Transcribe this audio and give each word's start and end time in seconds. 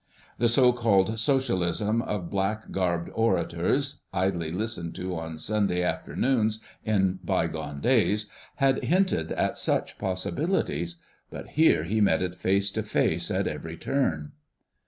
The 0.39 0.49
so 0.49 0.73
called 0.73 1.19
Socialism 1.19 2.01
of 2.01 2.31
black 2.31 2.71
garbed 2.71 3.11
orators, 3.13 4.01
idly 4.11 4.49
listened 4.51 4.95
to 4.95 5.15
on 5.19 5.37
Sunday 5.37 5.83
afternoons 5.83 6.59
in 6.83 7.19
bygone 7.23 7.81
days, 7.81 8.25
had 8.55 8.83
hinted 8.83 9.31
at 9.33 9.59
such 9.59 9.99
possibilities—but 9.99 11.49
here 11.49 11.83
he 11.83 12.01
met 12.01 12.23
it 12.23 12.33
face 12.35 12.71
to 12.71 12.81
face 12.81 13.29
at 13.29 13.45
every 13.45 13.77
turn. 13.77 14.31